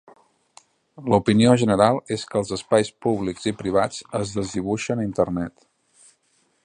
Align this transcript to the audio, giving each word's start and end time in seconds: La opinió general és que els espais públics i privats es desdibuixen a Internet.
La 1.13 1.17
opinió 1.21 1.51
general 1.63 1.99
és 2.15 2.23
que 2.31 2.41
els 2.41 2.51
espais 2.57 2.91
públics 3.07 3.45
i 3.53 3.53
privats 3.61 4.01
es 4.21 4.33
desdibuixen 4.39 5.05
a 5.05 5.07
Internet. 5.11 5.69